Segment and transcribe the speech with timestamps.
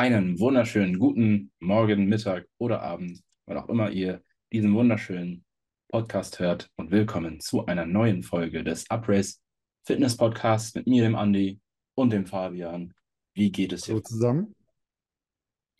[0.00, 5.44] Einen wunderschönen guten Morgen, Mittag oder Abend, wann auch immer ihr diesen wunderschönen
[5.88, 9.42] Podcast hört und willkommen zu einer neuen Folge des Uprace
[9.84, 11.60] Fitness Podcasts mit mir, dem Andi
[11.96, 12.94] und dem Fabian.
[13.34, 13.96] Wie geht es dir?
[13.96, 14.54] So zusammen.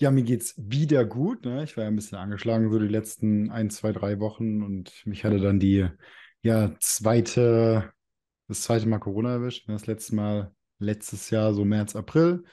[0.03, 1.47] Ja, mir geht's wieder gut.
[1.47, 1.65] Ne?
[1.65, 5.25] Ich war ja ein bisschen angeschlagen so die letzten ein, zwei, drei Wochen und mich
[5.25, 5.89] hatte dann die
[6.43, 7.91] ja zweite,
[8.49, 9.67] das zweite Mal Corona erwischt.
[9.67, 9.73] Ne?
[9.77, 12.45] Das letzte Mal letztes Jahr so März, April.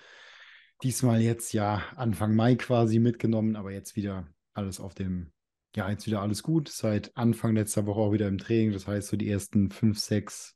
[0.83, 5.31] Diesmal jetzt ja Anfang Mai quasi mitgenommen, aber jetzt wieder alles auf dem,
[5.75, 6.69] ja, jetzt wieder alles gut.
[6.69, 8.73] Seit Anfang letzter Woche auch wieder im Training.
[8.73, 10.55] Das heißt, so die ersten fünf, sechs,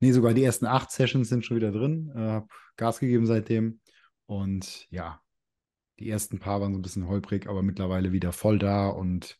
[0.00, 2.12] nee, sogar die ersten acht Sessions sind schon wieder drin.
[2.14, 3.80] Äh, hab Gas gegeben seitdem.
[4.26, 5.20] Und ja,
[5.98, 9.38] die ersten paar waren so ein bisschen holprig, aber mittlerweile wieder voll da und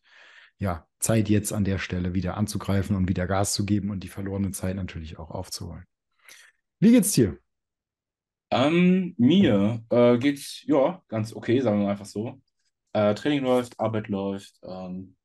[0.59, 4.09] ja, Zeit jetzt an der Stelle wieder anzugreifen und wieder Gas zu geben und die
[4.09, 5.85] verlorene Zeit natürlich auch aufzuholen.
[6.79, 7.37] Wie geht's dir?
[8.53, 12.39] Ähm, mir äh, geht's ja ganz okay, sagen wir mal einfach so.
[12.93, 14.61] Äh, Training läuft, Arbeit läuft.
[14.63, 15.17] Ähm,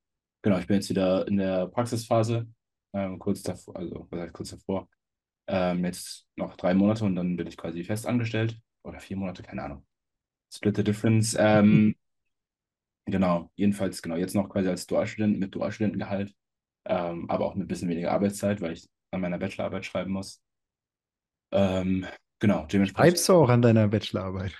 [0.41, 2.47] genau, ich bin jetzt wieder in der Praxisphase,
[2.93, 4.87] ähm, kurz davor, also was heißt kurz davor.
[5.47, 8.57] Ähm, jetzt noch drei Monate und dann bin ich quasi fest angestellt.
[8.83, 9.85] Oder vier Monate, keine Ahnung.
[10.53, 11.35] Split the difference.
[11.37, 11.97] Ähm,
[13.05, 16.33] genau, jedenfalls, genau, jetzt noch quasi als Dualstudent mit Dualstudentengehalt,
[16.85, 20.41] ähm, aber auch mit ein bisschen weniger Arbeitszeit, weil ich an meiner Bachelorarbeit schreiben muss.
[21.51, 22.05] Ähm,
[22.39, 23.11] genau, dementsprechend.
[23.11, 24.53] Schreibst du auch an deiner Bachelorarbeit?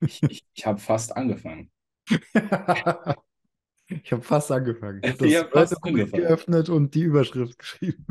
[0.00, 1.70] Ich, ich, ich habe fast angefangen.
[2.08, 5.00] ich habe fast angefangen.
[5.02, 6.22] Ich habe das hab fast Word-Dokument angefangen.
[6.22, 8.06] geöffnet und die Überschrift geschrieben.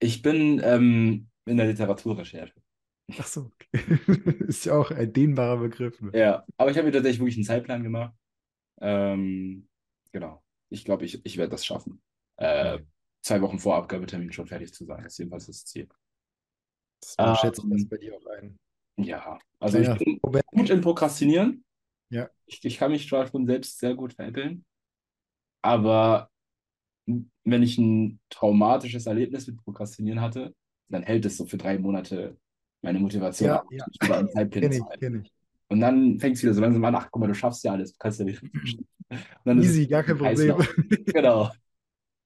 [0.00, 2.54] Ich bin ähm, in der Literaturrecherche.
[3.18, 3.68] Ach so, okay.
[4.46, 6.00] Ist ja auch ein dehnbarer Begriff.
[6.00, 6.12] Ne?
[6.14, 8.14] Ja, aber ich habe mir tatsächlich wirklich einen Zeitplan gemacht.
[8.80, 9.68] Ähm,
[10.12, 10.42] genau.
[10.70, 12.00] Ich glaube, ich, ich werde das schaffen.
[12.36, 12.78] Äh,
[13.22, 15.02] zwei Wochen vor Abgabetermin schon fertig zu sein.
[15.02, 15.88] Das ist jedenfalls das Ziel.
[17.04, 18.56] So schätze ich das Ähm, bei dir auch ein.
[18.96, 20.44] Ja, also ich Ja, bin Robert.
[20.46, 21.64] gut im Prokrastinieren.
[22.10, 22.28] Ja.
[22.46, 24.64] Ich, ich kann mich schon selbst sehr gut veräppeln,
[25.62, 26.30] aber
[27.44, 30.54] wenn ich ein traumatisches Erlebnis mit Prokrastinieren hatte,
[30.88, 32.36] dann hält es so für drei Monate
[32.82, 33.84] meine Motivation Ja, ab, ja.
[34.50, 35.32] Kenne zu ich, kenne ich.
[35.68, 37.92] Und dann fängt es wieder so langsam an, ach guck mal, du schaffst ja alles,
[37.92, 38.42] du kannst ja nicht.
[39.44, 40.74] Es Easy, gar kein ein Kreislauf.
[40.74, 41.04] Problem.
[41.14, 41.50] Genau.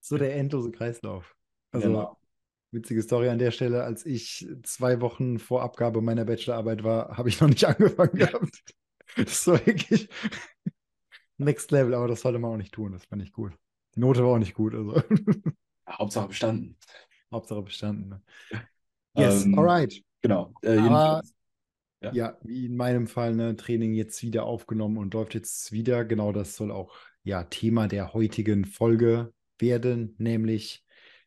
[0.01, 1.37] So der endlose Kreislauf.
[1.73, 2.17] Also Genau.
[2.73, 7.29] Witzige Story an der Stelle, als ich zwei Wochen vor Abgabe meiner Bachelorarbeit war, habe
[7.29, 8.63] ich noch nicht angefangen gehabt.
[9.17, 10.09] Das war wirklich
[11.39, 12.93] Next Level, aber das sollte man auch nicht tun.
[12.93, 13.53] Das fand ich gut.
[13.95, 15.03] Die Note war auch nicht gut, also
[15.89, 16.77] Hauptsache bestanden.
[17.33, 18.09] Hauptsache bestanden.
[18.09, 18.23] Ne?
[19.17, 20.03] Yes, Ähm, alright.
[20.23, 20.53] Genau.
[20.63, 21.35] Äh, Aber- jedenfalls,
[22.03, 22.13] Ja.
[22.13, 26.05] Ja, wie in meinem Fall, ne, Training jetzt wieder aufgenommen und läuft jetzt wieder.
[26.05, 30.85] Genau das soll auch ja Thema der heutigen Folge werden, nämlich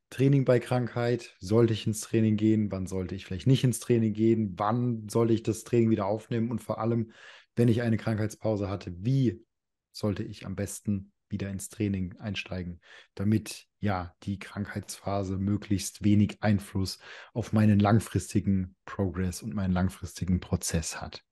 [0.10, 1.36] Training bei Krankheit.
[1.40, 2.72] Sollte ich ins Training gehen?
[2.72, 4.54] Wann sollte ich vielleicht nicht ins Training gehen?
[4.58, 6.52] Wann sollte ich das Training wieder aufnehmen?
[6.52, 7.12] Und vor allem,
[7.56, 9.44] wenn ich eine Krankheitspause hatte, wie
[9.92, 12.82] sollte ich am besten wieder ins Training einsteigen,
[13.16, 17.00] damit ja die Krankheitsphase möglichst wenig Einfluss
[17.34, 21.24] auf meinen langfristigen Progress und meinen langfristigen Prozess hat.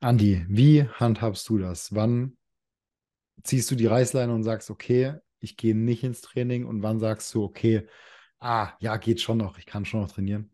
[0.00, 1.94] Andi, wie handhabst du das?
[1.94, 2.36] Wann
[3.42, 7.34] ziehst du die Reißleine und sagst, okay, ich gehe nicht ins Training und wann sagst
[7.34, 7.86] du, okay,
[8.40, 10.50] ah, ja, geht schon noch, ich kann schon noch trainieren?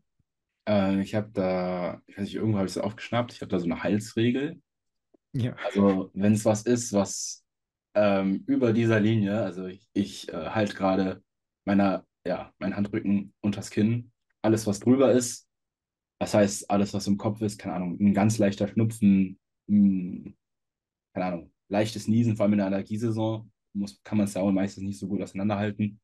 [0.69, 3.59] äh, ich habe da, ich weiß nicht, irgendwo habe ich es aufgeschnappt, ich habe da
[3.59, 4.61] so eine Halsregel.
[5.33, 5.57] Ja.
[5.65, 7.45] Also, wenn es was ist, was
[7.95, 11.23] ähm, über dieser Linie, also ich, ich äh, halte gerade
[11.65, 15.49] meiner, ja, mein Handrücken unters Kinn, alles, was drüber ist,
[16.19, 20.33] das heißt, alles, was im Kopf ist, keine Ahnung, ein ganz leichter Schnupfen, mh,
[21.15, 24.53] keine Ahnung, leichtes Niesen, vor allem in der Allergiesaison, muss, kann man es ja auch
[24.53, 26.01] meistens nicht so gut auseinanderhalten.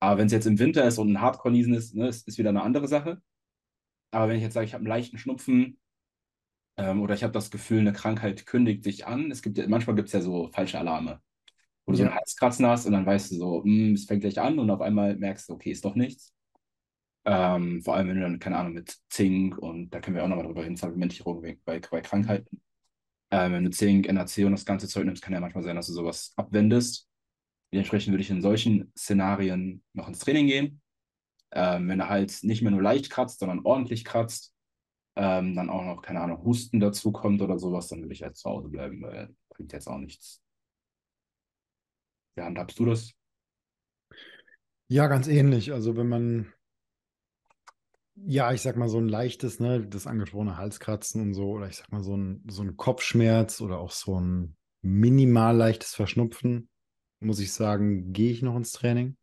[0.00, 2.50] Aber wenn es jetzt im Winter ist und ein Hardcore-Niesen ist, ne, ist, ist wieder
[2.50, 3.20] eine andere Sache.
[4.10, 5.78] Aber wenn ich jetzt sage, ich habe einen leichten Schnupfen,
[6.78, 9.30] ähm, oder ich habe das Gefühl, eine Krankheit kündigt sich an.
[9.30, 11.20] Es gibt ja, manchmal gibt es ja so falsche Alarme,
[11.84, 14.40] wo du so einen Halskratzen hast und dann weißt du so, hm, es fängt gleich
[14.40, 16.32] an und auf einmal merkst du, okay, ist doch nichts.
[17.24, 20.28] Ähm, vor allem, wenn du dann, keine Ahnung, mit Zink und da können wir auch
[20.28, 22.62] nochmal drüber hin, Supplementierung bei, bei, bei Krankheiten.
[23.30, 25.88] Ähm, wenn du Zink, NaC und das ganze Zeug nimmst, kann ja manchmal sein, dass
[25.88, 27.07] du sowas abwendest.
[27.72, 30.80] Dementsprechend würde ich in solchen Szenarien noch ins Training gehen.
[31.50, 34.54] Ähm, wenn er halt nicht mehr nur leicht kratzt, sondern ordentlich kratzt,
[35.16, 38.36] ähm, dann auch noch, keine Ahnung, Husten dazu kommt oder sowas, dann will ich halt
[38.36, 40.42] zu Hause bleiben, weil bringt jetzt auch nichts.
[42.36, 43.12] Wie handhabst du das?
[44.88, 45.72] Ja, ganz ähnlich.
[45.72, 46.52] Also wenn man,
[48.14, 51.76] ja, ich sag mal, so ein leichtes, ne, das angesprochene Halskratzen und so, oder ich
[51.76, 56.68] sag mal, so ein, so ein Kopfschmerz oder auch so ein minimal leichtes Verschnupfen,
[57.20, 59.16] muss ich sagen, gehe ich noch ins Training.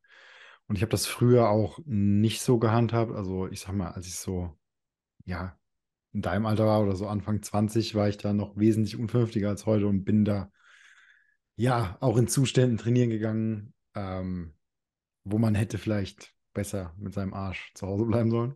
[0.67, 3.11] Und ich habe das früher auch nicht so gehandhabt.
[3.11, 4.57] Also ich sag mal, als ich so,
[5.25, 5.57] ja,
[6.13, 9.65] in deinem Alter war oder so Anfang 20, war ich da noch wesentlich unvernünftiger als
[9.65, 10.51] heute und bin da
[11.55, 14.53] ja auch in Zuständen trainieren gegangen, ähm,
[15.23, 18.55] wo man hätte vielleicht besser mit seinem Arsch zu Hause bleiben sollen.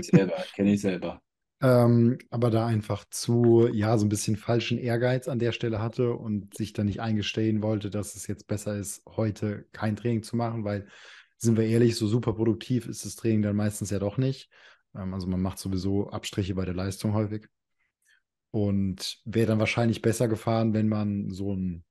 [0.00, 1.20] Selber, kenne ich selber.
[1.62, 6.14] Ähm, aber da einfach zu, ja, so ein bisschen falschen Ehrgeiz an der Stelle hatte
[6.14, 10.36] und sich dann nicht eingestehen wollte, dass es jetzt besser ist, heute kein Training zu
[10.36, 10.86] machen, weil,
[11.36, 14.48] sind wir ehrlich, so super produktiv ist das Training dann meistens ja doch nicht.
[14.94, 17.46] Ähm, also man macht sowieso Abstriche bei der Leistung häufig.
[18.52, 21.84] Und wäre dann wahrscheinlich besser gefahren, wenn man so einen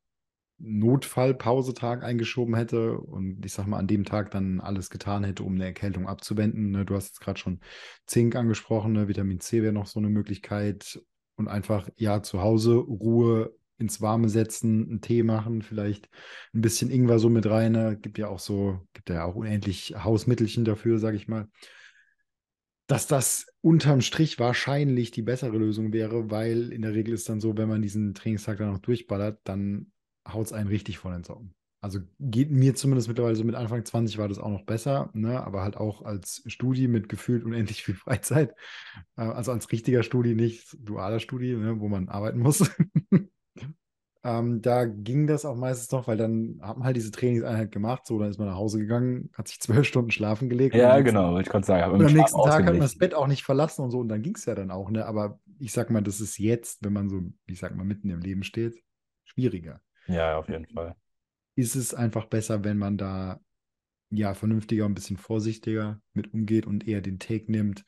[0.60, 5.56] Notfallpausetag eingeschoben hätte und ich sag mal, an dem Tag dann alles getan hätte, um
[5.56, 6.72] eine Erkältung abzuwenden.
[6.72, 6.86] Ne?
[6.86, 7.60] Du hast jetzt gerade schon
[8.06, 9.08] Zink angesprochen, ne?
[9.08, 11.02] Vitamin C wäre noch so eine Möglichkeit.
[11.36, 16.10] Und einfach, ja, zu Hause Ruhe ins Warme setzen, einen Tee machen, vielleicht
[16.54, 17.72] ein bisschen Ingwer so mit rein.
[17.72, 17.98] Ne?
[17.98, 21.48] Gibt ja auch so, gibt ja auch unendlich Hausmittelchen dafür, sag ich mal
[22.90, 27.40] dass das unterm Strich wahrscheinlich die bessere Lösung wäre, weil in der Regel ist dann
[27.40, 29.92] so, wenn man diesen Trainingstag dann noch durchballert, dann
[30.34, 31.54] haut es einen richtig von den Socken.
[31.82, 35.42] Also geht mir zumindest mittlerweile so mit Anfang 20 war das auch noch besser, ne?
[35.42, 38.54] aber halt auch als Studi mit gefühlt unendlich viel Freizeit.
[39.16, 41.80] Äh, also als richtiger Studi, nicht dualer Studi, ne?
[41.80, 42.70] wo man arbeiten muss.
[44.22, 48.06] Ähm, da ging das auch meistens noch, weil dann hat man halt diese Trainingseinheit gemacht,
[48.06, 50.76] so, dann ist man nach Hause gegangen, hat sich zwölf Stunden schlafen gelegt.
[50.76, 51.94] Ja, genau, ich konnte sagen.
[51.94, 54.22] Und am nächsten Tag hat man das Bett auch nicht verlassen und so, und dann
[54.22, 55.06] ging es ja dann auch, ne?
[55.06, 58.20] Aber ich sag mal, das ist jetzt, wenn man so, ich sag mal, mitten im
[58.20, 58.84] Leben steht,
[59.24, 59.80] schwieriger.
[60.08, 60.96] Ja, auf jeden Fall.
[61.56, 63.40] Ist es einfach besser, wenn man da
[64.12, 67.86] ja vernünftiger, ein bisschen vorsichtiger mit umgeht und eher den Take nimmt.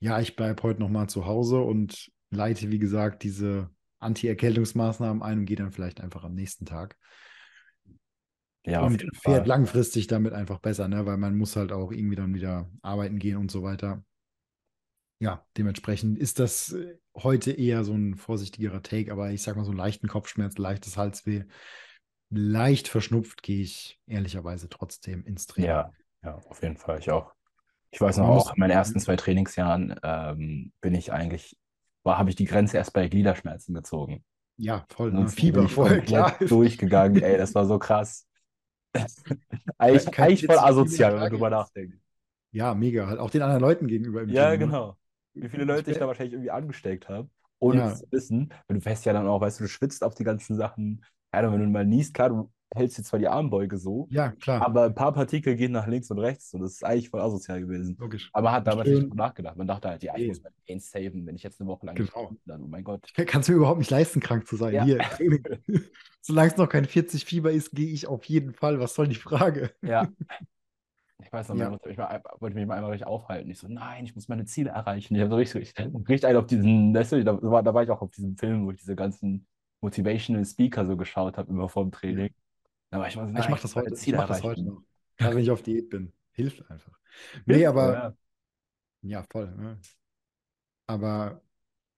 [0.00, 5.46] Ja, ich bleibe heute nochmal zu Hause und leite, wie gesagt, diese Anti-Erkältungsmaßnahmen ein und
[5.46, 6.96] geht dann vielleicht einfach am nächsten Tag.
[8.66, 9.46] Ja, und fährt Fall.
[9.46, 11.06] langfristig damit einfach besser, ne?
[11.06, 14.04] weil man muss halt auch irgendwie dann wieder arbeiten gehen und so weiter.
[15.20, 19.64] Ja, dementsprechend ist das äh, heute eher so ein vorsichtigerer Take, aber ich sag mal
[19.64, 21.44] so einen leichten Kopfschmerz, leichtes Halsweh,
[22.30, 25.68] leicht verschnupft gehe ich ehrlicherweise trotzdem ins Training.
[25.68, 25.92] Ja,
[26.24, 26.98] ja, auf jeden Fall.
[26.98, 27.32] Ich auch.
[27.92, 31.56] Ich weiß noch, auch in meinen ersten zwei Trainingsjahren ähm, bin ich eigentlich
[32.04, 34.24] habe ich die Grenze erst bei Gliederschmerzen gezogen.
[34.56, 35.12] Ja, voll.
[35.12, 35.28] Ne?
[35.28, 36.36] Fieber, voll, klar.
[36.48, 38.26] Durchgegangen, ey, das war so krass.
[39.78, 41.98] eigentlich, eigentlich voll asozial, wenn man drüber nachdenkt.
[42.52, 43.06] Ja, mega.
[43.06, 44.24] Halt auch den anderen Leuten gegenüber.
[44.24, 44.66] ja, Team, ne?
[44.66, 44.96] genau.
[45.34, 47.28] Wie viele Leute ich da wahrscheinlich irgendwie angesteckt habe,
[47.58, 47.92] ohne ja.
[47.92, 48.52] es zu wissen.
[48.66, 51.04] Weil du fährst ja dann auch, weißt du, du schwitzt auf die ganzen Sachen.
[51.32, 54.64] Ja, wenn du mal niest, klar, du hältst jetzt zwar die Armbeuge so, ja, klar.
[54.64, 57.60] aber ein paar Partikel gehen nach links und rechts und das ist eigentlich voll asozial
[57.60, 57.96] gewesen.
[57.98, 58.30] Logisch.
[58.32, 59.56] Aber man hat damals nicht nachgedacht.
[59.56, 61.96] Man dachte halt, ja, ich muss mein Pain saven, wenn ich jetzt eine Woche lang
[61.96, 62.32] genau.
[62.44, 63.10] dann, oh mein Gott.
[63.26, 64.74] Kannst du mir überhaupt nicht leisten, krank zu sein.
[64.74, 64.84] Ja.
[64.84, 65.00] Hier,
[66.20, 68.78] Solange es noch kein 40 Fieber ist, gehe ich auf jeden Fall.
[68.78, 69.72] Was soll die Frage?
[69.82, 70.08] Ja.
[71.22, 71.76] Ich weiß noch, ja.
[71.86, 73.50] ich mal, wollte mich mal einmal richtig aufhalten.
[73.50, 75.14] Ich so, nein, ich muss meine Ziele erreichen.
[75.14, 77.02] Ich habe so richtig, richtig einen auf diesen, da
[77.42, 79.46] war, da war ich auch auf diesem Film, wo ich diese ganzen
[79.80, 82.34] Motivational Speaker so geschaut habe, immer vor dem Training.
[82.90, 84.82] Aber ich, ich mache das heute, ich mach das heute noch.
[85.20, 86.14] Ja, wenn ich auf Diät bin.
[86.32, 86.98] Hilft einfach.
[87.44, 89.54] Nee, aber ja, ja voll.
[89.54, 89.78] Ne?
[90.86, 91.42] Aber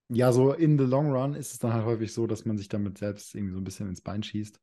[0.08, 2.68] ja, so in the long run ist es dann halt häufig so, dass man sich
[2.68, 4.60] damit selbst irgendwie so ein bisschen ins Bein schießt.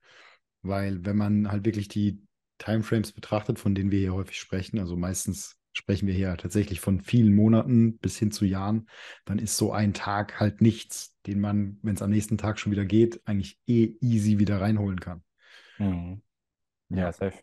[0.62, 2.22] Weil wenn man halt wirklich die
[2.60, 7.02] Timeframes betrachtet, von denen wir hier häufig sprechen, also meistens sprechen wir hier tatsächlich von
[7.02, 8.88] vielen Monaten bis hin zu Jahren,
[9.26, 12.72] dann ist so ein Tag halt nichts, den man, wenn es am nächsten Tag schon
[12.72, 15.24] wieder geht, eigentlich eh easy wieder reinholen kann.
[15.78, 16.22] Mhm.
[16.90, 17.40] Ja, safe.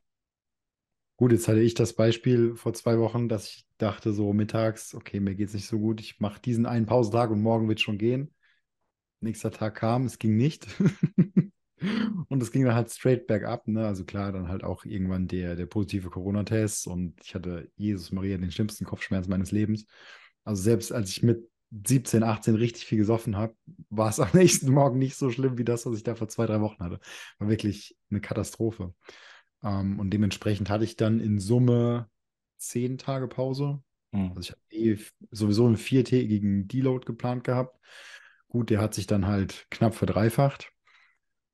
[1.16, 5.18] Gut, jetzt hatte ich das Beispiel vor zwei Wochen, dass ich dachte, so mittags, okay,
[5.18, 7.82] mir geht es nicht so gut, ich mache diesen einen Pausentag und morgen wird es
[7.82, 8.34] schon gehen.
[9.20, 10.66] Nächster Tag kam, es ging nicht.
[12.28, 13.86] und es ging dann halt straight bergab, ne?
[13.86, 18.38] Also klar, dann halt auch irgendwann der, der positive Corona-Test und ich hatte Jesus Maria
[18.38, 19.86] den schlimmsten Kopfschmerz meines Lebens.
[20.44, 23.54] Also selbst als ich mit 17, 18 richtig viel gesoffen habe,
[23.90, 26.46] war es am nächsten Morgen nicht so schlimm wie das, was ich da vor zwei,
[26.46, 27.00] drei Wochen hatte.
[27.38, 28.94] War wirklich eine Katastrophe.
[29.62, 32.08] Ähm, und dementsprechend hatte ich dann in Summe
[32.58, 33.82] zehn Tage Pause.
[34.12, 34.32] Mhm.
[34.36, 34.98] Also ich habe eh
[35.30, 37.78] sowieso einen viertägigen Deload geplant gehabt.
[38.48, 40.72] Gut, der hat sich dann halt knapp verdreifacht.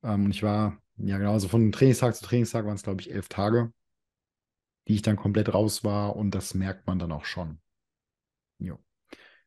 [0.02, 3.11] Ähm, und ich war, ja genau, also von Trainingstag zu Trainingstag waren es, glaube ich,
[3.11, 3.73] elf Tage,
[4.88, 6.16] die ich dann komplett raus war.
[6.16, 7.61] Und das merkt man dann auch schon.
[8.59, 8.78] Jo.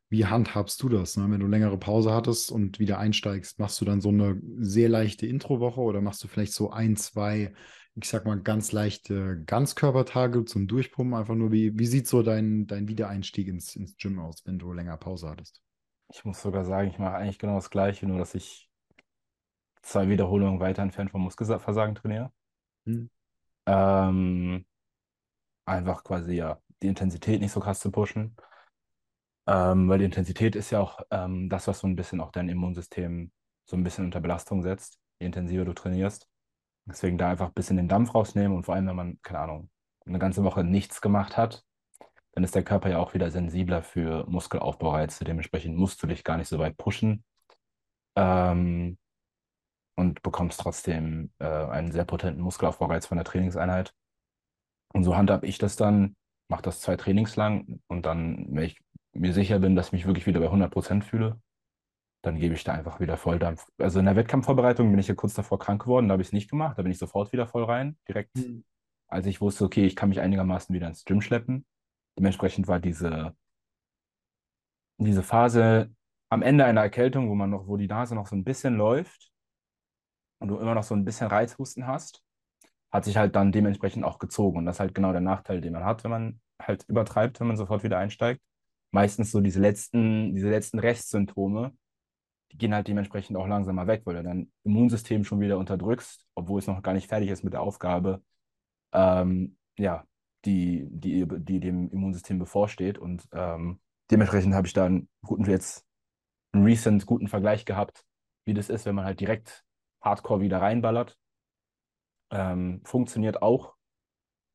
[0.10, 1.30] Wie handhabst du das, ne?
[1.30, 3.60] wenn du längere Pause hattest und wieder einsteigst?
[3.60, 7.54] Machst du dann so eine sehr leichte Introwoche oder machst du vielleicht so ein, zwei,
[7.96, 11.16] ich sag mal, ganz leichte Ganzkörpertage zum Durchpumpen?
[11.16, 14.72] Einfach nur, wie, wie sieht so dein, dein Wiedereinstieg ins, ins Gym aus, wenn du
[14.74, 15.62] länger Pause hattest?
[16.14, 18.70] Ich muss sogar sagen, ich mache eigentlich genau das Gleiche, nur dass ich
[19.86, 22.32] zwei Wiederholungen weiter entfernt vom Muskelversagen trainiere.
[22.86, 23.10] Hm.
[23.68, 24.66] Ähm,
[25.66, 28.36] einfach quasi ja die Intensität nicht so krass zu pushen.
[29.48, 32.50] Ähm, weil die Intensität ist ja auch ähm, das, was so ein bisschen auch dein
[32.50, 33.32] Immunsystem
[33.66, 36.28] so ein bisschen unter Belastung setzt, je intensiver du trainierst.
[36.86, 39.70] Deswegen da einfach ein bisschen den Dampf rausnehmen und vor allem, wenn man, keine Ahnung,
[40.06, 41.64] eine ganze Woche nichts gemacht hat,
[42.34, 45.24] dann ist der Körper ja auch wieder sensibler für Muskelaufbaureize.
[45.24, 47.24] Dementsprechend musst du dich gar nicht so weit pushen
[48.16, 48.98] ähm,
[49.96, 53.94] und bekommst trotzdem äh, einen sehr potenten Muskelaufbaureiz von der Trainingseinheit.
[54.94, 56.16] Und so handhabe ich das dann,
[56.50, 58.80] mache das zwei Trainings lang und dann, wenn ich
[59.14, 61.42] mir sicher bin, dass ich mich wirklich wieder bei 100% fühle,
[62.24, 63.68] dann gebe ich da einfach wieder Volldampf.
[63.78, 66.34] Also in der Wettkampfvorbereitung bin ich ja kurz davor krank geworden, da habe ich es
[66.34, 68.64] nicht gemacht, da bin ich sofort wieder voll rein, direkt, Mhm.
[69.08, 71.66] als ich wusste, okay, ich kann mich einigermaßen wieder ins Gym schleppen.
[72.18, 73.36] Dementsprechend war diese,
[74.98, 75.94] diese Phase
[76.30, 79.32] am Ende einer Erkältung, wo man noch, wo die Nase noch so ein bisschen läuft
[80.40, 82.24] und du immer noch so ein bisschen Reizhusten hast,
[82.92, 84.60] hat sich halt dann dementsprechend auch gezogen.
[84.60, 87.48] Und das ist halt genau der Nachteil, den man hat, wenn man halt übertreibt, wenn
[87.48, 88.42] man sofort wieder einsteigt.
[88.92, 91.74] Meistens so diese letzten, diese letzten Restsymptome,
[92.52, 96.60] die gehen halt dementsprechend auch langsamer weg, weil du dein Immunsystem schon wieder unterdrückst, obwohl
[96.60, 98.24] es noch gar nicht fertig ist mit der Aufgabe,
[98.94, 100.06] ähm, ja,
[100.46, 102.98] die, die, die dem Immunsystem bevorsteht.
[102.98, 105.86] Und ähm, dementsprechend habe ich da einen guten, jetzt
[106.54, 108.06] einen recent guten Vergleich gehabt,
[108.46, 109.65] wie das ist, wenn man halt direkt
[110.06, 111.18] Hardcore wieder reinballert.
[112.32, 113.76] Ähm, funktioniert auch.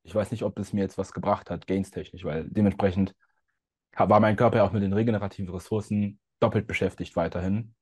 [0.03, 3.13] Ich weiß nicht, ob das mir jetzt was gebracht hat, gainstechnisch, weil dementsprechend
[3.95, 7.75] war mein Körper ja auch mit den regenerativen Ressourcen doppelt beschäftigt weiterhin.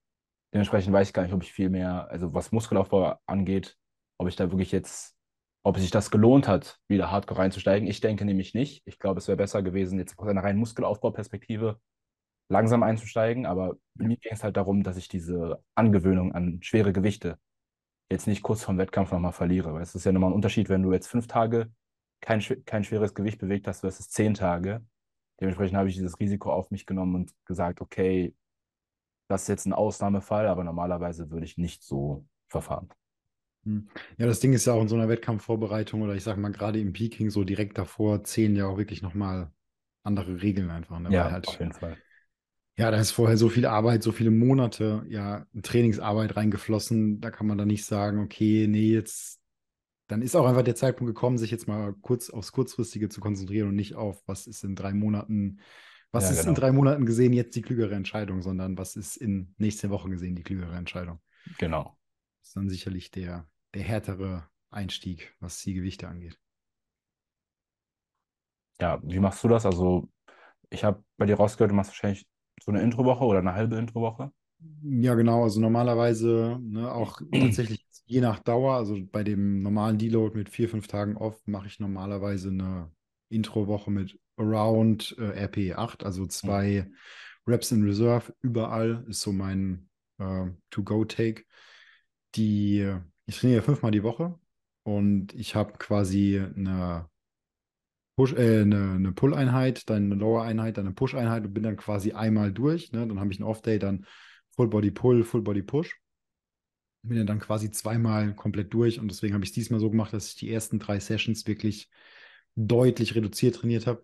[0.54, 3.78] Dementsprechend weiß ich gar nicht, ob ich viel mehr, also was Muskelaufbau angeht,
[4.18, 5.16] ob ich da wirklich jetzt,
[5.64, 7.88] ob sich das gelohnt hat, wieder hardcore reinzusteigen.
[7.88, 8.82] Ich denke nämlich nicht.
[8.86, 11.80] Ich glaube, es wäre besser gewesen, jetzt aus einer reinen Muskelaufbauperspektive
[12.50, 13.46] langsam einzusteigen.
[13.46, 17.38] Aber mir ging es halt darum, dass ich diese Angewöhnung an schwere Gewichte
[18.12, 19.74] jetzt nicht kurz vorm Wettkampf nochmal verliere.
[19.74, 21.72] Weil es ist ja nochmal ein Unterschied, wenn du jetzt fünf Tage
[22.22, 24.86] kein, kein schweres Gewicht bewegt hast versus zehn Tage.
[25.40, 28.36] Dementsprechend habe ich dieses Risiko auf mich genommen und gesagt, okay,
[29.30, 32.90] das ist jetzt ein Ausnahmefall, aber normalerweise würde ich nicht so verfahren.
[33.64, 33.90] Hm.
[34.18, 36.80] Ja, das Ding ist ja auch in so einer Wettkampfvorbereitung oder ich sage mal gerade
[36.80, 39.52] im Peking so direkt davor zählen ja auch wirklich nochmal
[40.04, 41.00] andere Regeln einfach.
[41.00, 41.12] Ne?
[41.12, 41.98] Ja, halt, auf jeden Fall.
[42.80, 47.20] Ja, da ist vorher so viel Arbeit, so viele Monate, ja, Trainingsarbeit reingeflossen.
[47.20, 49.42] Da kann man dann nicht sagen, okay, nee, jetzt,
[50.08, 53.70] dann ist auch einfach der Zeitpunkt gekommen, sich jetzt mal kurz aufs Kurzfristige zu konzentrieren
[53.70, 55.60] und nicht auf, was ist in drei Monaten,
[56.12, 56.48] was Ja, ist genau.
[56.48, 60.36] in drei Monaten gesehen jetzt die klügere Entscheidung, sondern was ist in nächster Woche gesehen
[60.36, 61.20] die klügere Entscheidung.
[61.60, 61.98] Genau.
[62.42, 66.38] Das ist dann sicherlich der, der härtere Einstieg, was die Gewichte angeht.
[68.82, 69.66] Ja, wie machst du das?
[69.66, 70.10] Also,
[70.70, 72.28] ich habe bei dir rausgehört, du machst wahrscheinlich
[72.64, 74.32] so eine Introwoche oder eine halbe Introwoche.
[74.84, 75.44] Ja, genau.
[75.44, 78.76] Also normalerweise ne, auch tatsächlich je nach Dauer.
[78.76, 82.92] Also bei dem normalen Deload mit vier, fünf Tagen off mache ich normalerweise eine
[83.30, 86.90] Introwoche mit Around äh, RPE 8, also zwei
[87.46, 91.44] Reps in Reserve überall ist so mein äh, To-Go-Take.
[92.36, 92.92] Die,
[93.26, 94.40] ich trainiere fünfmal die Woche
[94.84, 97.09] und ich habe quasi eine
[98.20, 102.12] Push, äh, eine, eine Pull-Einheit, dann eine Lower-Einheit, dann eine Push-Einheit und bin dann quasi
[102.12, 102.92] einmal durch.
[102.92, 103.08] Ne?
[103.08, 104.06] Dann habe ich einen Off-Day, dann
[104.58, 105.98] Full Body Pull, Full Body Push.
[107.02, 110.12] Bin ja dann quasi zweimal komplett durch und deswegen habe ich es diesmal so gemacht,
[110.12, 111.90] dass ich die ersten drei Sessions wirklich
[112.58, 114.04] deutlich reduziert trainiert habe,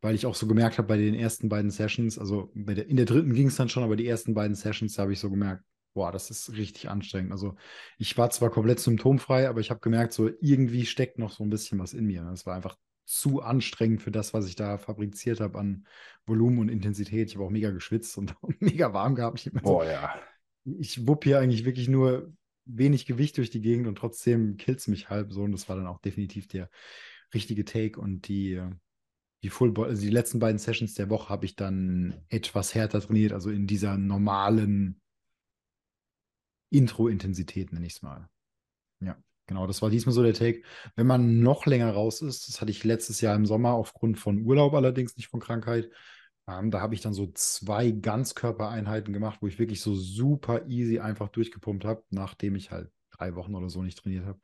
[0.00, 3.06] weil ich auch so gemerkt habe bei den ersten beiden Sessions, also der, in der
[3.06, 6.10] dritten ging es dann schon, aber die ersten beiden Sessions, habe ich so gemerkt, boah,
[6.10, 7.30] das ist richtig anstrengend.
[7.30, 7.54] Also
[7.96, 11.50] ich war zwar komplett symptomfrei, aber ich habe gemerkt, so irgendwie steckt noch so ein
[11.50, 12.28] bisschen was in mir.
[12.32, 15.86] Es war einfach zu anstrengend für das, was ich da fabriziert habe an
[16.26, 17.28] Volumen und Intensität.
[17.28, 19.38] Ich habe auch mega geschwitzt und mega warm gehabt.
[19.38, 20.14] Ich, so, Boah, ja.
[20.64, 22.32] ich wupp hier eigentlich wirklich nur
[22.64, 25.42] wenig Gewicht durch die Gegend und trotzdem killt es mich halb so.
[25.42, 26.70] Und das war dann auch definitiv der
[27.34, 28.00] richtige Take.
[28.00, 28.62] Und die,
[29.42, 33.32] die, Full also die letzten beiden Sessions der Woche habe ich dann etwas härter trainiert,
[33.32, 35.00] also in dieser normalen
[36.70, 38.28] Intro-Intensität, nenne ich es mal.
[39.00, 39.16] Ja.
[39.46, 40.62] Genau, das war diesmal so der Take.
[40.96, 44.40] Wenn man noch länger raus ist, das hatte ich letztes Jahr im Sommer aufgrund von
[44.42, 45.90] Urlaub allerdings, nicht von Krankheit.
[46.48, 50.98] Ähm, da habe ich dann so zwei Ganzkörpereinheiten gemacht, wo ich wirklich so super easy
[50.98, 54.40] einfach durchgepumpt habe, nachdem ich halt drei Wochen oder so nicht trainiert habe.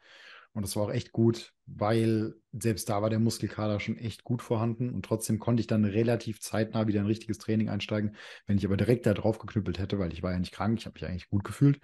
[0.53, 4.43] Und das war auch echt gut, weil selbst da war der Muskelkater schon echt gut
[4.43, 8.17] vorhanden und trotzdem konnte ich dann relativ zeitnah wieder ein richtiges Training einsteigen.
[8.47, 10.87] Wenn ich aber direkt da drauf geknüppelt hätte, weil ich war ja nicht krank, ich
[10.87, 11.81] habe mich eigentlich gut gefühlt,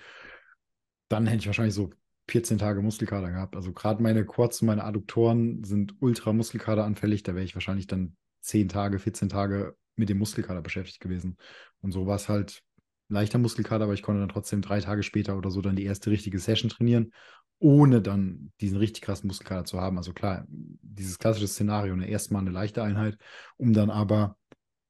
[1.09, 1.91] dann hätte ich wahrscheinlich so
[2.29, 3.57] 14 Tage Muskelkater gehabt.
[3.57, 7.23] Also gerade meine Quads meine Adduktoren sind ultra muskelkateranfällig.
[7.23, 11.37] Da wäre ich wahrscheinlich dann 10 Tage, 14 Tage mit dem Muskelkater beschäftigt gewesen.
[11.81, 12.63] Und so war es halt
[13.09, 16.11] leichter Muskelkater, aber ich konnte dann trotzdem drei Tage später oder so dann die erste
[16.11, 17.13] richtige Session trainieren,
[17.59, 19.97] ohne dann diesen richtig krassen Muskelkater zu haben.
[19.97, 23.17] Also klar, dieses klassische Szenario, ne, erstmal eine leichte Einheit,
[23.57, 24.37] um dann aber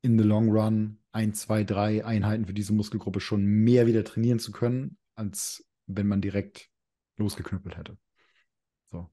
[0.02, 4.38] in the long run ein, zwei, drei Einheiten für diese Muskelgruppe schon mehr wieder trainieren
[4.38, 6.70] zu können, als wenn man direkt
[7.16, 7.98] losgeknüppelt hätte.
[8.90, 9.10] So.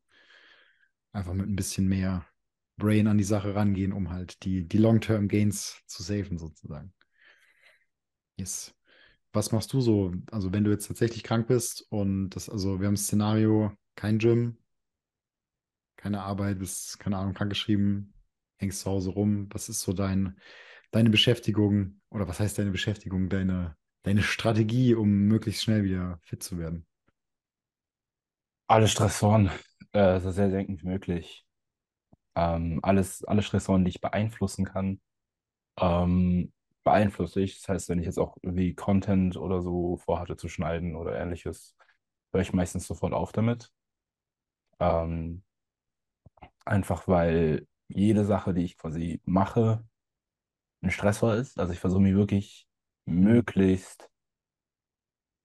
[1.11, 2.25] Einfach mit ein bisschen mehr
[2.77, 6.93] Brain an die Sache rangehen, um halt die, die Long-Term-Gains zu safen, sozusagen.
[8.37, 8.73] Yes.
[9.31, 10.13] Was machst du so?
[10.31, 14.19] Also, wenn du jetzt tatsächlich krank bist und das, also wir haben das Szenario, kein
[14.19, 14.57] Gym,
[15.97, 18.13] keine Arbeit, bist, keine Ahnung, krankgeschrieben,
[18.57, 19.47] hängst zu Hause rum.
[19.51, 20.37] Was ist so dein,
[20.91, 26.43] deine Beschäftigung oder was heißt deine Beschäftigung, deine, deine Strategie, um möglichst schnell wieder fit
[26.43, 26.85] zu werden?
[28.73, 29.51] Alle Stressoren,
[29.91, 31.45] äh, so sehr senken wie möglich.
[32.33, 34.99] Ähm, alles, alle Stressoren, die ich beeinflussen kann,
[35.79, 36.51] ähm,
[36.83, 37.59] beeinflusse ich.
[37.59, 41.75] Das heißt, wenn ich jetzt auch irgendwie Content oder so vorhatte zu schneiden oder ähnliches,
[42.33, 43.71] höre ich meistens sofort auf damit.
[44.79, 45.43] Ähm,
[46.65, 49.85] einfach weil jede Sache, die ich quasi mache,
[50.81, 51.59] ein Stressor ist.
[51.59, 52.67] Also ich versuche mich wirklich
[53.05, 54.09] möglichst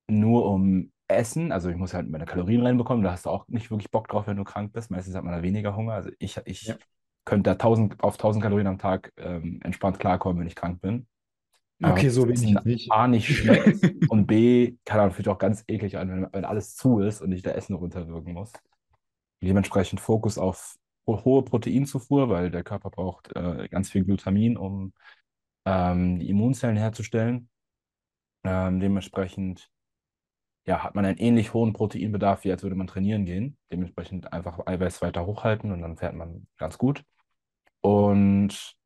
[0.08, 3.70] nur um Essen, also ich muss halt meine Kalorien reinbekommen, da hast du auch nicht
[3.70, 4.90] wirklich Bock drauf, wenn du krank bist.
[4.90, 5.94] Meistens hat man da weniger Hunger.
[5.94, 6.78] Also ich, ich Ja.
[7.24, 11.06] könnte da 1000, auf 1000 Kalorien am Tag ähm, entspannt klarkommen, wenn ich krank bin.
[11.82, 12.90] Okay, Aber so wenig nicht.
[12.90, 16.76] A nicht schmeckt und B, kann dann vielleicht auch ganz eklig an, wenn, wenn alles
[16.76, 18.52] zu ist und ich da Essen runterwirken muss.
[19.42, 24.92] Dementsprechend Fokus auf ho- hohe Proteinzufuhr, weil der Körper braucht äh, ganz viel Glutamin, um
[25.66, 27.50] ähm, die Immunzellen herzustellen.
[28.44, 29.70] Ähm, dementsprechend
[30.68, 33.56] ja, hat man einen ähnlich hohen Proteinbedarf, wie als würde man trainieren gehen.
[33.72, 37.04] Dementsprechend einfach Eiweiß weiter hochhalten und dann fährt man ganz gut.
[37.80, 38.76] Und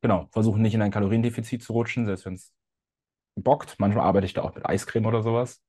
[0.00, 2.52] genau, versuchen nicht in ein Kaloriendefizit zu rutschen, selbst wenn es
[3.36, 3.76] bockt.
[3.78, 5.62] Manchmal arbeite ich da auch mit Eiscreme oder sowas.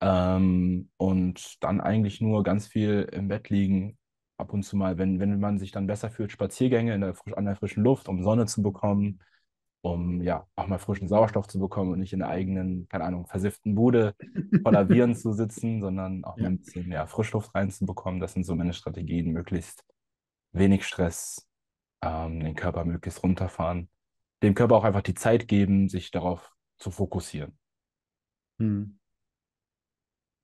[0.00, 3.98] Ähm, und dann eigentlich nur ganz viel im Bett liegen.
[4.36, 7.46] Ab und zu mal, wenn, wenn man sich dann besser fühlt, Spaziergänge in der, an
[7.46, 9.20] der frischen Luft, um Sonne zu bekommen,
[9.92, 13.26] um ja auch mal frischen Sauerstoff zu bekommen und nicht in der eigenen, keine Ahnung,
[13.26, 14.14] versifften Bude
[14.64, 16.50] voller Viren zu sitzen, sondern auch mal Ja.
[16.50, 18.20] ein bisschen ja, Frischluft reinzubekommen.
[18.20, 19.84] Das sind so meine Strategien, möglichst
[20.52, 21.48] wenig Stress,
[22.02, 23.90] ähm, den Körper möglichst runterfahren,
[24.42, 27.58] dem Körper auch einfach die Zeit geben, sich darauf zu fokussieren.
[28.58, 28.82] Hm.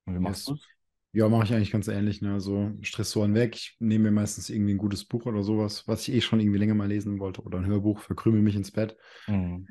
[0.06, 0.46] Und wie machst Yes.
[0.48, 0.71] du es?
[1.14, 2.40] Ja, mache ich eigentlich ganz ähnlich, ne?
[2.40, 3.54] So Stressoren weg.
[3.54, 6.58] Ich nehme mir meistens irgendwie ein gutes Buch oder sowas, was ich eh schon irgendwie
[6.58, 8.96] länger mal lesen wollte, oder ein Hörbuch, verkrümel mich ins Bett.
[9.28, 9.66] Mhm.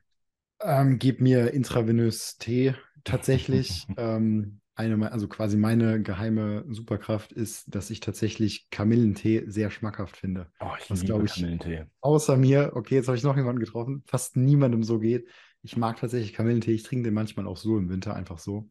[0.62, 2.76] Ähm, gib mir intravenös Tee.
[3.04, 10.18] Tatsächlich, ähm, eine, also quasi meine geheime Superkraft ist, dass ich tatsächlich Kamillentee sehr schmackhaft
[10.18, 10.52] finde.
[10.60, 11.86] Oh, ich Was, liebe ich, Kamillentee.
[12.02, 15.28] Außer mir, okay, jetzt habe ich noch jemanden getroffen, fast niemandem so geht.
[15.64, 16.72] Ich mag tatsächlich Kamillentee.
[16.74, 18.70] Ich trinke den manchmal auch so im Winter, einfach so.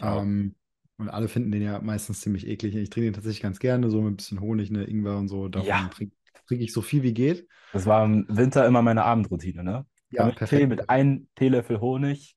[0.00, 0.22] Auch.
[0.22, 0.54] Ähm,
[0.98, 2.74] und alle finden den ja meistens ziemlich eklig.
[2.74, 5.48] Ich trinke den tatsächlich ganz gerne, so mit ein bisschen Honig, ne, Ingwer und so.
[5.48, 5.88] Davon Ja.
[5.90, 7.48] trinke trink ich so viel wie geht.
[7.72, 9.86] Das war im Winter immer meine Abendroutine, ne?
[10.10, 10.68] Ja, Kamillentee perfekt.
[10.68, 12.36] mit einem Teelöffel Honig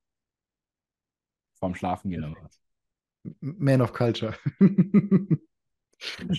[1.60, 2.36] vorm Schlafen gehen immer.
[2.36, 2.60] Perfekt.
[3.42, 4.34] Man of Culture.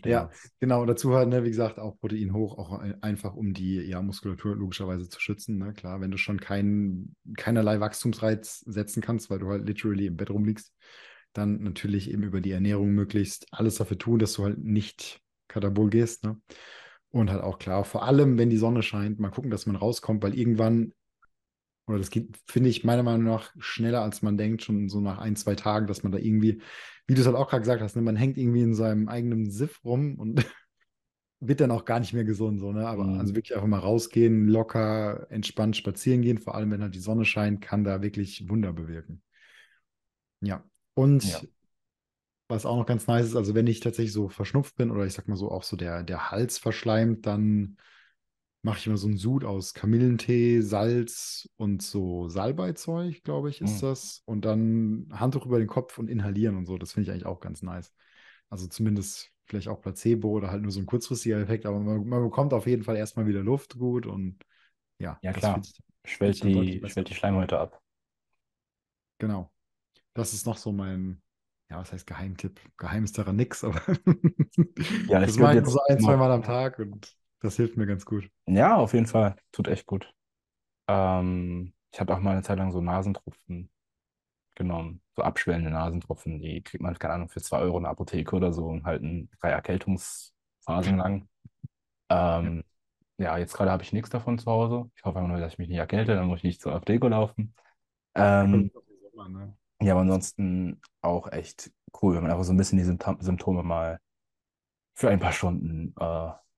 [0.04, 0.86] Ja, genau.
[0.86, 4.56] Dazu halt, ne, wie gesagt, auch Protein hoch, auch ein- einfach um die ja, Muskulatur
[4.56, 5.58] logischerweise zu schützen.
[5.58, 5.74] Ne?
[5.74, 10.30] Klar, wenn du schon kein, keinerlei Wachstumsreiz setzen kannst, weil du halt literally im Bett
[10.30, 10.74] rumliegst,
[11.32, 15.90] dann natürlich eben über die Ernährung möglichst alles dafür tun, dass du halt nicht katabol
[15.90, 16.24] gehst.
[16.24, 16.40] Ne?
[17.10, 20.22] Und halt auch klar, vor allem, wenn die Sonne scheint, mal gucken, dass man rauskommt,
[20.22, 20.92] weil irgendwann,
[21.86, 25.18] oder das geht, finde ich, meiner Meinung nach schneller, als man denkt, schon so nach
[25.18, 26.62] ein, zwei Tagen, dass man da irgendwie,
[27.06, 29.50] wie du es halt auch gerade gesagt hast, ne, man hängt irgendwie in seinem eigenen
[29.50, 30.44] Siff rum und
[31.40, 32.86] wird dann auch gar nicht mehr gesund, so, ne?
[32.86, 33.20] Aber Mhm.
[33.20, 37.24] also wirklich einfach mal rausgehen, locker, entspannt spazieren gehen, vor allem wenn halt die Sonne
[37.24, 39.22] scheint, kann da wirklich Wunder bewirken.
[40.40, 40.62] Ja.
[40.94, 41.46] Und Ja.
[42.48, 45.12] was auch noch ganz nice ist, also wenn ich tatsächlich so verschnupft bin oder ich
[45.14, 47.76] sag mal so auch so der, der Hals verschleimt, dann
[48.62, 53.82] mache ich immer so einen Sud aus Kamillentee, Salz und so Salbeizeug, glaube ich, ist
[53.82, 53.84] Mhm.
[53.84, 54.22] das.
[54.26, 56.78] Und dann Handtuch über den Kopf und inhalieren und so.
[56.78, 57.92] Das finde ich eigentlich auch ganz nice.
[58.50, 62.22] Also zumindest vielleicht auch Placebo oder halt nur so ein kurzfristiger Effekt, aber man, man
[62.24, 64.38] bekommt auf jeden Fall erstmal wieder Luft gut und
[64.98, 65.66] ja, Ja, klar.
[66.04, 67.14] Schwellt die, schwellt die.
[67.14, 67.80] Schleimhäute ab.
[69.18, 69.52] Genau.
[70.14, 71.22] Das ist noch so mein,
[71.70, 72.60] ja, was heißt Geheimtipp?
[72.76, 73.80] Geheim ist daran nix, aber
[75.06, 77.86] Ja, das ich mache ich so ein, zwei Mal am Tag und das hilft mir
[77.86, 78.30] ganz gut.
[78.46, 79.36] ja, auf jeden Fall.
[79.52, 80.12] Tut echt gut.
[80.88, 83.70] Ähm, ich hatte auch mal eine Zeit lang so Nasentropfen
[84.56, 85.02] genommen.
[85.16, 86.40] So abschwellende Nasentropfen.
[86.40, 89.30] Die kriegt man, keine Ahnung, für 2 Euro in der Apotheke oder so und halten
[89.40, 91.28] drei Erkältungsphasen lang.
[92.10, 92.64] Ähm,
[93.18, 94.90] ja, jetzt gerade habe ich nichts davon zu Hause.
[94.96, 97.08] Ich hoffe einfach nur, dass ich mich nicht erkälte, dann muss ich nicht zur Apotheke
[97.08, 97.54] laufen.
[98.16, 98.70] Ähm,
[99.28, 99.54] Ne?
[99.82, 103.62] Ja, aber ansonsten auch echt cool, wenn man einfach so ein bisschen die Symptom Symptome
[103.62, 104.00] mal
[104.94, 106.04] für ein paar Stunden äh,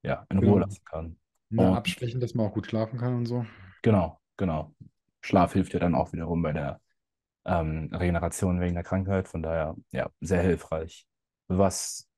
[0.04, 0.62] ja, in Ruhe Genau.
[0.62, 1.18] lassen kann.
[1.50, 3.46] Ne, Und absprechen, dass man auch gut schlafen kann und so.
[3.82, 4.74] genau, genau.
[5.22, 6.80] Schlaf hilft ja dann auch wiederum bei der
[7.46, 9.28] ähm, Regeneration wegen der Krankheit.
[9.28, 11.06] Von daher, ja, sehr hilfreich.
[11.48, 12.08] Was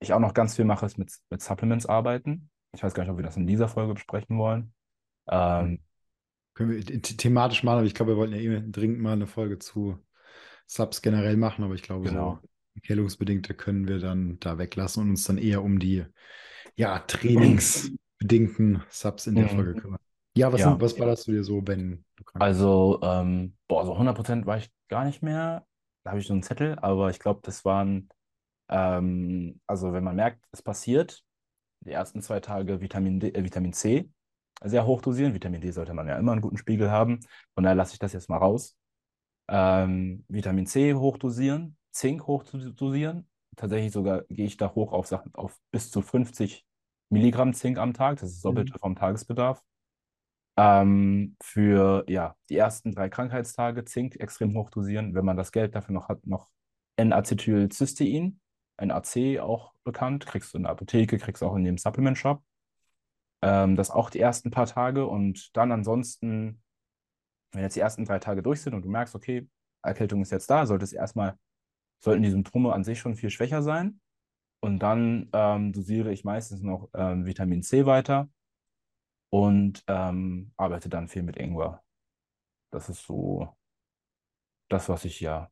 [0.00, 2.50] ich auch noch ganz viel mache, ist mit, mit Supplements arbeiten.
[2.74, 4.74] Ich weiß gar nicht, ob wir das in dieser Folge besprechen wollen.
[5.28, 5.80] Ähm,
[6.54, 9.26] Können wir the- thematisch machen, aber ich glaube, wir wollten ja eh dringend mal eine
[9.26, 9.98] Folge zu
[10.70, 12.08] Subs generell machen, aber ich glaube, Genau.
[12.08, 12.42] so
[12.74, 16.04] erkältungsbedingte können wir dann da weglassen und uns dann eher um die
[16.76, 19.50] ja, trainingsbedingten Subs in der Mhm.
[19.50, 20.00] Folge kümmern.
[20.36, 20.70] Ja, was, Ja.
[20.70, 21.80] Sind, was ballerst du dir so, bist?
[22.38, 25.66] Also, ähm, boah, so 100% war ich gar nicht mehr.
[26.04, 28.08] Da habe ich so einen Zettel, aber ich glaube, das waren,
[28.68, 31.24] ähm, also wenn man merkt, es passiert,
[31.82, 34.10] die ersten zwei Tage Vitamin D, äh, Vitamin C
[34.64, 35.34] sehr hoch dosieren.
[35.34, 37.20] Vitamin D sollte man ja immer einen guten Spiegel haben.
[37.54, 38.76] Von daher lasse ich das jetzt mal raus.
[39.50, 43.28] Ähm, Vitamin C hochdosieren, Zink hochdosieren.
[43.56, 46.64] Tatsächlich sogar gehe ich da hoch auf Sachen auf bis zu 50
[47.10, 48.20] Milligramm Zink am Tag.
[48.20, 49.60] Das ist das Doppelte vom Tagesbedarf.
[50.56, 55.14] Ähm, für ja, die ersten drei Krankheitstage Zink extrem hoch dosieren.
[55.14, 56.48] Wenn man das Geld dafür noch hat, noch
[56.96, 58.40] N-Acetylcystein,
[58.80, 62.42] NAC auch bekannt, kriegst du in der Apotheke, kriegst du auch in dem Supplement Shop.
[63.42, 66.62] Ähm, das auch die ersten paar Tage und dann ansonsten,
[67.52, 69.48] wenn jetzt die ersten drei Tage durch sind und du merkst, okay,
[69.82, 71.36] Erkältung ist jetzt da, sollte es erstmal,
[72.00, 74.00] sollten die Symptome an sich schon viel schwächer sein.
[74.60, 78.30] Und dann ähm, dosiere ich meistens noch ähm, Vitamin C weiter
[79.30, 81.82] und ähm, arbeite dann viel mit Ingwer.
[82.70, 83.56] Das ist so
[84.68, 85.50] das, was ich ja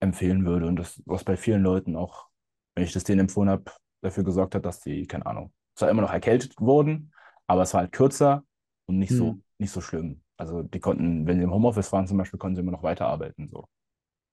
[0.00, 2.28] empfehlen würde und das, was bei vielen Leuten auch,
[2.74, 3.64] wenn ich das denen empfohlen habe,
[4.00, 7.12] dafür gesorgt hat, dass die, keine Ahnung, zwar immer noch erkältet wurden,
[7.46, 8.44] aber es war halt kürzer
[8.86, 9.42] und nicht so, Hm.
[9.58, 10.22] nicht so schlimm.
[10.38, 13.48] Also die konnten, wenn sie im Homeoffice waren zum Beispiel, konnten sie immer noch weiterarbeiten.
[13.48, 13.68] So.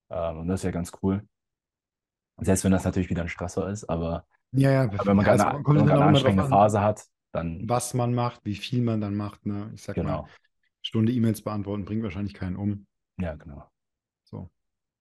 [0.09, 1.27] Ähm, und das ist ja ganz cool.
[2.37, 5.35] Selbst wenn das natürlich wieder ein Stressor ist, aber Ja, ja, aber wenn man ja,
[5.35, 9.15] gerade eine, eine anstrengende an, Phase hat, dann was man macht, wie viel man dann
[9.15, 9.45] macht.
[9.45, 9.71] Ne?
[9.73, 10.27] Ich sag mal, genau.
[10.81, 12.85] Stunde E-Mails beantworten bringt wahrscheinlich keinen um.
[13.17, 13.67] Ja, genau.
[14.25, 14.49] So.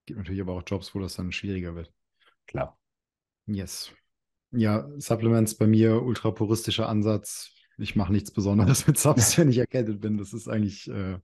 [0.07, 1.93] Gibt natürlich aber auch Jobs, wo das dann schwieriger wird.
[2.47, 2.79] Klar.
[3.47, 3.93] Yes.
[4.51, 7.53] Ja, Supplements bei mir, ultrapuristischer Ansatz.
[7.79, 10.19] Ich mache nichts Besonderes mit Subs, wenn ich erkältet bin.
[10.19, 11.19] Das ist eigentlich, äh,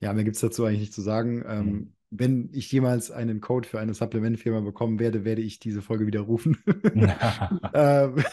[0.00, 1.44] ja, mehr gibt es dazu eigentlich nicht zu sagen.
[1.46, 1.92] Ähm, Mhm.
[2.10, 6.56] Wenn ich jemals einen Code für eine Supplementfirma bekommen werde, werde ich diese Folge widerrufen.
[7.74, 8.24] ähm,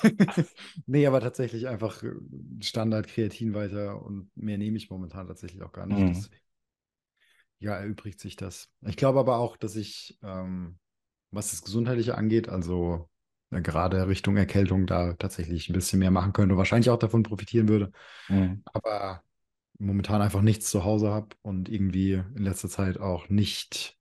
[0.85, 2.13] nee, aber tatsächlich einfach äh,
[2.61, 5.99] Standard Kreatin weiter und mehr nehme ich momentan tatsächlich auch gar nicht.
[5.99, 6.35] Mhm.
[7.59, 8.69] Ja, erübrigt sich das.
[8.87, 10.77] Ich glaube aber auch, dass ich, ähm,
[11.31, 13.09] was das Gesundheitliche angeht, also
[13.51, 17.69] gerade Richtung Erkältung, da tatsächlich ein bisschen mehr machen könnte und wahrscheinlich auch davon profitieren
[17.69, 17.91] würde.
[18.27, 18.63] Mhm.
[18.65, 19.23] Aber
[19.77, 23.97] momentan einfach nichts zu Hause habe und irgendwie in letzter Zeit auch nicht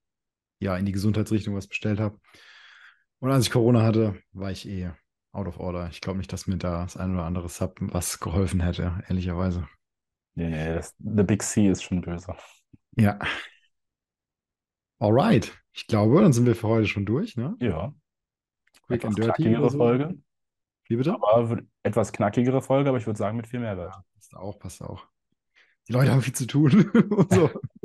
[0.59, 2.19] ja, in die Gesundheitsrichtung was bestellt habe.
[3.19, 4.91] Und als ich Corona hatte, war ich eh
[5.33, 5.89] out of order.
[5.91, 9.69] Ich glaube nicht, dass mir da das ein oder andere Sub was geholfen hätte, ehrlicherweise.
[10.35, 12.35] Nee, nee, das, The Big C ist schon böse.
[12.97, 13.19] Ja.
[14.99, 15.53] Alright.
[15.73, 17.57] Ich glaube, dann sind wir für heute schon durch, ne?
[17.61, 17.93] Ja,
[18.87, 19.79] Quick etwas and dirty knackigere so.
[19.79, 20.19] Folge.
[20.89, 21.17] Wie bitte?
[21.23, 23.95] Aber etwas knackigere Folge, aber ich würde sagen mit viel Mehrwert.
[23.95, 25.07] Ja, passt auch, passt auch.
[25.89, 26.71] Die Leute haben viel zu tun.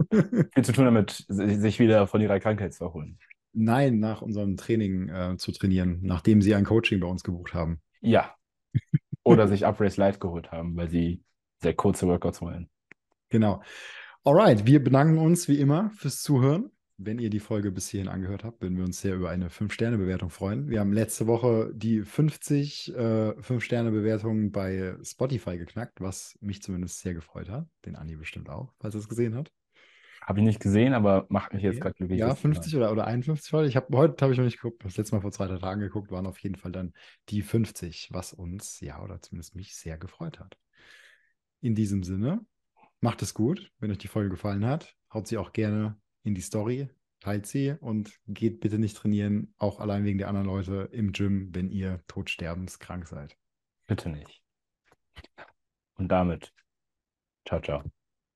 [0.54, 3.20] Viel zu tun damit, si- sich wieder von ihrer Krankheit zu erholen.
[3.54, 7.82] Nein, nach unserem Training äh, zu trainieren, nachdem sie ein Coaching bei uns gebucht haben.
[8.02, 8.34] Ja.
[9.24, 11.24] Oder sich Uprace Live geholt haben, weil sie
[11.62, 12.70] sehr kurze Workouts wollen.
[13.30, 13.62] Genau.
[14.24, 16.72] Alright, wir bedanken uns wie immer fürs Zuhören.
[17.02, 20.30] Wenn ihr die Folge bis hierhin angehört habt, würden wir uns sehr über eine 5-Sterne-Bewertung
[20.30, 20.70] freuen.
[20.70, 27.14] Wir haben letzte Woche die 50 äh, 5-Sterne-Bewertungen bei Spotify geknackt, was mich zumindest sehr
[27.14, 27.66] gefreut hat.
[27.86, 29.50] Den Andi bestimmt auch, falls er es gesehen hat.
[30.22, 31.84] Habe ich nicht gesehen, aber macht mich jetzt Okay.
[31.84, 32.20] gerade glücklich.
[32.20, 32.54] Ja, das zu hören.
[32.56, 33.70] 50 oder, oder 51 heute.
[33.70, 35.80] Ich habe heute habe ich noch nicht geguckt, das letzte Mal vor zwei drei Tagen
[35.80, 36.92] geguckt, waren auf jeden Fall dann
[37.30, 40.58] die 50, was uns, ja, oder zumindest mich sehr gefreut hat.
[41.62, 42.46] In diesem Sinne,
[43.00, 43.72] macht es gut.
[43.80, 47.76] Wenn euch die Folge gefallen hat, haut sie auch gerne in die Story, teilt sie
[47.80, 52.02] und geht bitte nicht trainieren, auch allein wegen der anderen Leute im Gym, wenn ihr
[52.08, 53.38] todsterbenskrank seid.
[53.88, 54.42] Bitte nicht.
[55.96, 56.54] Und damit,
[57.46, 57.84] ciao, ciao.